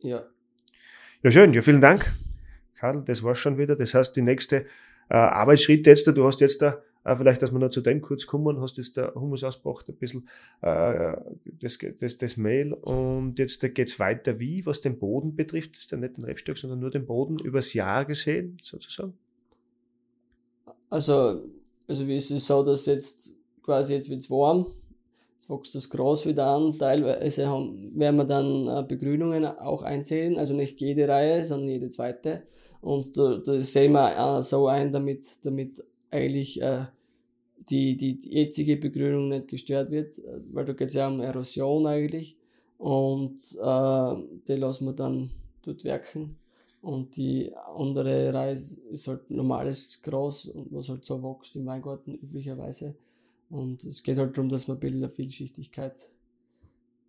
Ja. 0.00 0.24
Ja, 1.22 1.30
schön. 1.30 1.52
Ja, 1.52 1.62
vielen 1.62 1.80
Dank, 1.80 2.14
Karl. 2.74 3.02
Das 3.04 3.22
war's 3.22 3.38
schon 3.38 3.58
wieder. 3.58 3.76
Das 3.76 3.94
heißt, 3.94 4.16
die 4.16 4.22
nächste 4.22 4.66
äh, 5.08 5.14
Arbeitsschritte 5.14 5.90
jetzt, 5.90 6.06
du 6.06 6.24
hast 6.24 6.40
jetzt 6.40 6.62
da, 6.62 6.82
äh, 7.04 7.16
vielleicht, 7.16 7.42
dass 7.42 7.52
wir 7.52 7.58
noch 7.58 7.70
zu 7.70 7.80
dem 7.80 8.00
kurz 8.00 8.26
kommen, 8.26 8.60
hast 8.60 8.78
jetzt 8.78 8.96
der 8.96 9.14
Humus 9.14 9.44
ausgebracht, 9.44 9.88
ein 9.88 9.96
bisschen 9.96 10.28
äh, 10.62 11.16
das, 11.60 11.78
das, 11.98 12.16
das 12.16 12.36
Mehl 12.36 12.72
und 12.72 13.38
jetzt 13.38 13.62
da 13.62 13.68
geht's 13.68 13.98
weiter. 13.98 14.40
Wie, 14.40 14.64
was 14.66 14.80
den 14.80 14.98
Boden 14.98 15.36
betrifft, 15.36 15.76
ist 15.76 15.90
ja 15.92 15.98
nicht 15.98 16.16
den 16.16 16.24
Rebstock, 16.24 16.56
sondern 16.56 16.80
nur 16.80 16.90
den 16.90 17.06
Boden 17.06 17.38
übers 17.38 17.74
Jahr 17.74 18.04
gesehen, 18.04 18.58
sozusagen. 18.62 19.14
Also, 20.88 21.42
also 21.86 22.06
wie 22.06 22.16
ist 22.16 22.30
es 22.30 22.46
so, 22.46 22.62
dass 22.62 22.86
jetzt 22.86 23.32
quasi 23.62 23.94
jetzt 23.94 24.08
wird's 24.10 24.30
warm, 24.30 24.66
jetzt 25.44 25.50
wächst 25.50 25.74
das 25.74 25.90
Gras 25.90 26.26
wieder 26.26 26.46
an, 26.46 26.78
teilweise 26.78 27.48
haben, 27.48 27.92
werden 27.98 28.16
wir 28.16 28.24
dann 28.24 28.68
äh, 28.68 28.82
Begrünungen 28.86 29.44
auch 29.44 29.82
einsehen, 29.82 30.38
also 30.38 30.54
nicht 30.54 30.80
jede 30.80 31.08
Reihe, 31.08 31.42
sondern 31.44 31.68
jede 31.68 31.88
zweite. 31.88 32.42
Und 32.80 33.16
da, 33.16 33.38
da 33.38 33.60
sehen 33.60 33.92
wir 33.92 34.38
äh, 34.38 34.42
so 34.42 34.68
ein, 34.68 34.92
damit, 34.92 35.24
damit 35.44 35.84
eigentlich 36.10 36.60
äh, 36.60 36.86
die, 37.68 37.96
die, 37.96 38.18
jetzige 38.28 38.76
Begrünung 38.76 39.28
nicht 39.28 39.48
gestört 39.48 39.90
wird, 39.90 40.18
äh, 40.18 40.40
weil 40.52 40.64
da 40.64 40.72
geht 40.72 40.88
es 40.88 40.94
ja 40.94 41.08
um 41.08 41.20
Erosion 41.20 41.86
eigentlich. 41.86 42.36
Und 42.78 43.38
äh, 43.60 44.14
die 44.48 44.56
lassen 44.56 44.86
wir 44.86 44.92
dann 44.92 45.30
dort 45.62 45.84
werken. 45.84 46.36
Und 46.82 47.16
die 47.16 47.50
andere 47.54 48.34
Reihe 48.34 48.52
ist 48.52 49.08
halt 49.08 49.30
normales 49.30 50.02
Gras, 50.02 50.50
was 50.70 50.90
halt 50.90 51.04
so 51.04 51.22
wächst 51.22 51.56
im 51.56 51.64
Weingarten 51.64 52.14
üblicherweise. 52.16 52.94
Und 53.54 53.84
es 53.84 54.02
geht 54.02 54.18
halt 54.18 54.36
darum, 54.36 54.48
dass 54.48 54.66
man 54.66 54.78
ein 54.78 54.80
bisschen 54.80 54.98
eine 54.98 55.10
Vielschichtigkeit 55.10 55.94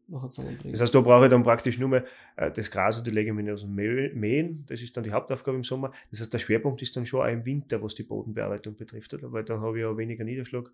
nachher 0.08 0.30
zusammenbringt. 0.30 0.76
Das 0.76 0.82
heißt, 0.82 0.94
da 0.94 1.02
brauche 1.02 1.26
ich 1.26 1.32
dann 1.32 1.42
praktisch 1.42 1.80
nur 1.80 1.90
mehr 1.90 2.06
äh, 2.36 2.52
das 2.52 2.70
Gras 2.70 3.00
und 3.00 3.08
die 3.08 3.12
Leguminosen 3.12 3.76
mäh- 3.76 4.14
mähen. 4.14 4.64
Das 4.68 4.82
ist 4.84 4.96
dann 4.96 5.04
die 5.04 5.12
Hauptaufgabe 5.12 5.58
im 5.58 5.64
Sommer. 5.64 5.92
Das 6.12 6.20
heißt, 6.20 6.32
der 6.32 6.38
Schwerpunkt 6.38 6.84
ist 6.84 6.96
dann 6.96 7.08
schon 7.08 7.22
auch 7.22 7.32
im 7.32 7.44
Winter, 7.46 7.82
was 7.82 7.96
die 7.96 8.04
Bodenbearbeitung 8.04 8.76
betrifft, 8.76 9.14
oder? 9.16 9.32
Weil 9.32 9.44
dann 9.44 9.62
habe 9.62 9.78
ich 9.78 9.82
ja 9.82 9.98
weniger 9.98 10.24
Niederschlag. 10.24 10.72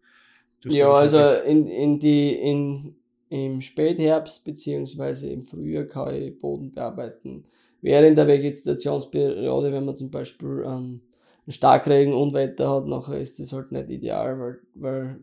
Ja, 0.66 0.92
also 0.92 1.20
in, 1.46 1.66
in 1.68 2.00
die, 2.00 2.36
in, 2.36 2.96
im 3.30 3.62
Spätherbst 3.62 4.44
beziehungsweise 4.44 5.30
im 5.30 5.42
Frühjahr 5.42 5.86
kann 5.86 6.13
ich 6.13 6.38
Boden 6.38 6.74
bearbeiten. 6.74 7.46
Während 7.82 8.18
der 8.18 8.28
Vegetationsperiode, 8.28 9.72
wenn 9.72 9.86
man 9.86 9.96
zum 9.96 10.12
Beispiel 10.12 10.63
ähm, 10.66 11.01
einen 11.46 11.54
Starkregen 11.54 12.13
und 12.13 12.34
Wetter 12.34 12.70
hat, 12.70 12.86
nachher 12.86 13.18
ist 13.20 13.40
das 13.40 13.54
halt 13.54 13.72
nicht 13.72 13.90
ideal, 13.90 14.38
weil, 14.40 14.60
weil, 14.75 15.20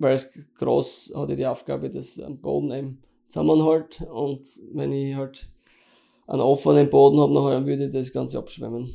weil 0.00 0.14
es 0.14 0.32
Gras 0.58 1.12
hat 1.14 1.28
ja 1.30 1.36
die 1.36 1.46
Aufgabe, 1.46 1.90
dass 1.90 2.18
am 2.18 2.38
Boden 2.40 2.72
eben 2.72 3.02
zusammenhält 3.28 4.00
und 4.10 4.44
wenn 4.72 4.92
ich 4.92 5.14
halt 5.14 5.48
einen 6.26 6.40
offenen 6.42 6.90
Boden 6.90 7.20
habe, 7.20 7.32
nachher 7.32 7.64
würde 7.66 7.88
das 7.90 8.12
Ganze 8.12 8.38
abschwemmen. 8.38 8.90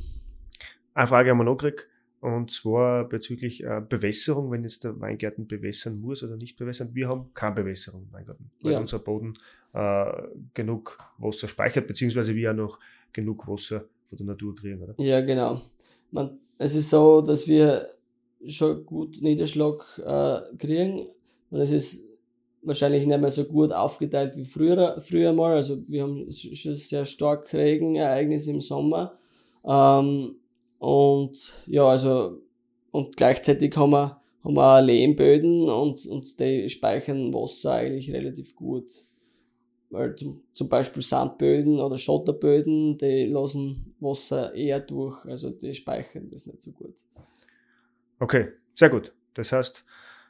Eine 0.93 1.07
Frage 1.07 1.29
haben 1.29 1.37
wir 1.37 1.43
noch 1.45 1.57
gekriegt. 1.57 1.87
Und 2.21 2.49
zwar 2.49 3.07
bezüglich 3.07 3.63
äh, 3.63 3.81
Bewässerung, 3.87 4.49
wenn 4.49 4.63
jetzt 4.63 4.83
der 4.83 4.99
Weingärten 4.99 5.45
bewässern 5.45 5.99
muss 6.01 6.23
oder 6.23 6.37
nicht 6.37 6.57
bewässern. 6.57 6.89
Wir 6.93 7.07
haben 7.07 7.29
keine 7.35 7.53
Bewässerung 7.55 8.05
im 8.07 8.13
Weingarten, 8.13 8.49
weil 8.61 8.71
Ja. 8.71 8.79
unser 8.79 8.97
Boden 8.97 9.35
äh, 9.73 10.11
genug 10.55 10.97
Wasser 11.19 11.47
speichert, 11.47 11.85
beziehungsweise 11.85 12.33
wir 12.33 12.51
auch 12.51 12.55
noch 12.55 12.79
genug 13.13 13.47
Wasser 13.47 13.85
von 14.09 14.17
der 14.17 14.25
Natur 14.27 14.55
kriegen. 14.55 14.81
Oder? 14.81 14.95
Ja, 14.97 15.21
genau. 15.21 15.61
Man, 16.09 16.39
es 16.57 16.73
ist 16.73 16.89
so, 16.89 17.21
dass 17.21 17.47
wir 17.47 17.94
schon 18.47 18.85
gut 18.85 19.21
Niederschlag 19.21 19.83
äh, 19.99 20.57
kriegen 20.57 21.07
und 21.49 21.59
es 21.59 21.71
ist 21.71 22.05
wahrscheinlich 22.61 23.05
nicht 23.05 23.19
mehr 23.19 23.29
so 23.29 23.45
gut 23.45 23.71
aufgeteilt 23.71 24.35
wie 24.35 24.45
früher, 24.45 24.99
früher 24.99 25.33
mal. 25.33 25.53
Also 25.53 25.87
wir 25.87 26.03
haben 26.03 26.27
sch- 26.29 26.55
schon 26.55 26.73
sehr 26.75 27.05
stark 27.05 27.53
Regenereignisse 27.53 28.51
im 28.51 28.61
Sommer. 28.61 29.17
Ähm, 29.63 30.35
und 30.79 31.53
ja, 31.67 31.85
also 31.87 32.39
und 32.91 33.15
gleichzeitig 33.17 33.75
haben 33.77 33.91
wir, 33.91 34.19
haben 34.43 34.55
wir 34.55 34.77
auch 34.77 34.81
Lehmböden 34.81 35.69
und, 35.69 36.05
und 36.07 36.39
die 36.39 36.67
speichern 36.69 37.33
Wasser 37.33 37.73
eigentlich 37.73 38.11
relativ 38.11 38.55
gut. 38.55 38.89
Weil 39.91 40.15
zum, 40.15 40.41
zum 40.51 40.67
Beispiel 40.67 41.03
Sandböden 41.03 41.79
oder 41.79 41.97
Schotterböden, 41.97 42.97
die 42.97 43.25
lassen 43.25 43.95
Wasser 43.99 44.53
eher 44.55 44.79
durch, 44.79 45.23
also 45.25 45.51
die 45.51 45.73
speichern 45.73 46.29
das 46.31 46.47
nicht 46.47 46.59
so 46.61 46.71
gut. 46.71 46.95
Okay, 48.19 48.49
sehr 48.73 48.89
gut. 48.89 49.13
Das 49.33 49.51
heißt, 49.51 49.85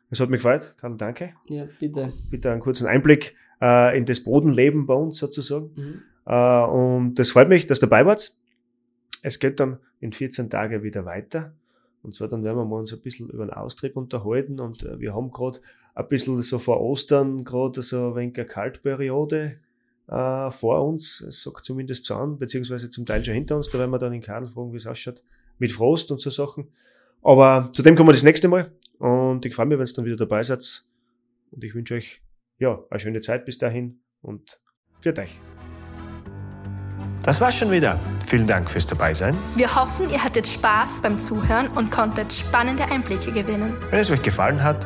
es 0.09 0.19
hat 0.19 0.29
mich 0.29 0.39
gefreut. 0.39 0.75
Karl, 0.77 0.97
danke. 0.97 1.33
Ja, 1.47 1.67
bitte. 1.79 2.13
Bitte 2.29 2.51
einen 2.51 2.61
kurzen 2.61 2.87
Einblick 2.87 3.35
äh, 3.61 3.97
in 3.97 4.05
das 4.05 4.23
Bodenleben 4.23 4.85
bei 4.85 4.93
uns 4.93 5.17
sozusagen. 5.17 5.71
Mhm. 5.75 6.01
Äh, 6.25 6.63
und 6.65 7.15
das 7.15 7.31
freut 7.31 7.49
mich, 7.49 7.67
dass 7.67 7.79
ihr 7.79 7.87
dabei 7.87 8.05
wart. 8.05 8.33
Es 9.21 9.39
geht 9.39 9.59
dann 9.59 9.79
in 9.99 10.13
14 10.13 10.49
Tagen 10.49 10.83
wieder 10.83 11.05
weiter. 11.05 11.53
Und 12.03 12.13
zwar 12.13 12.27
dann 12.27 12.43
werden 12.43 12.57
wir 12.57 12.65
mal 12.65 12.79
uns 12.79 12.93
ein 12.93 13.01
bisschen 13.01 13.29
über 13.29 13.45
den 13.45 13.53
Austrieb 13.53 13.97
unterhalten. 13.97 14.59
Und 14.59 14.83
äh, 14.83 14.99
wir 14.99 15.15
haben 15.15 15.31
gerade 15.31 15.59
ein 15.95 16.07
bisschen 16.07 16.41
so 16.41 16.59
vor 16.59 16.81
Ostern 16.81 17.43
gerade 17.43 17.81
so 17.81 18.09
ein 18.09 18.15
wenig 18.15 18.37
eine 18.37 18.45
Kaltperiode 18.45 19.57
äh, 20.07 20.51
vor 20.51 20.85
uns. 20.85 21.21
Es 21.21 21.41
sagt 21.41 21.65
zumindest 21.65 22.05
so 22.05 22.15
an, 22.15 22.37
beziehungsweise 22.37 22.89
zum 22.89 23.05
Teil 23.05 23.25
schon 23.25 23.33
hinter 23.33 23.55
uns. 23.55 23.69
Da 23.69 23.79
werden 23.79 23.91
wir 23.91 23.99
dann 23.99 24.13
in 24.13 24.21
Kadel 24.21 24.49
fragen, 24.49 24.71
wie 24.73 24.77
es 24.77 24.85
ausschaut. 24.85 25.23
Mit 25.57 25.71
Frost 25.71 26.11
und 26.11 26.21
so 26.21 26.29
Sachen. 26.29 26.67
Aber 27.25 27.71
zu 27.73 27.81
dem 27.81 27.95
kommen 27.95 28.09
wir 28.09 28.13
das 28.13 28.23
nächste 28.23 28.47
Mal. 28.47 28.71
Und 28.99 29.45
ich 29.45 29.55
freue 29.55 29.65
mich, 29.65 29.79
wenn 29.79 29.85
ihr 29.87 29.93
dann 29.93 30.05
wieder 30.05 30.15
dabei 30.15 30.43
seid. 30.43 30.85
Und 31.51 31.63
ich 31.63 31.73
wünsche 31.73 31.95
euch 31.95 32.21
ja 32.59 32.79
eine 32.89 32.99
schöne 32.99 33.19
Zeit 33.19 33.45
bis 33.45 33.57
dahin 33.57 33.99
und 34.21 34.59
für 35.01 35.17
euch. 35.17 35.35
Das 37.25 37.41
war's 37.41 37.57
schon 37.57 37.71
wieder. 37.71 37.99
Vielen 38.27 38.45
Dank 38.45 38.69
fürs 38.69 38.85
Dabeisein. 38.85 39.35
Wir 39.55 39.75
hoffen, 39.75 40.07
ihr 40.11 40.23
hattet 40.23 40.45
Spaß 40.45 41.01
beim 41.01 41.17
Zuhören 41.17 41.67
und 41.69 41.89
konntet 41.89 42.31
spannende 42.31 42.83
Einblicke 42.83 43.31
gewinnen. 43.31 43.73
Wenn 43.89 43.99
es 43.99 44.11
euch 44.11 44.21
gefallen 44.21 44.63
hat, 44.63 44.85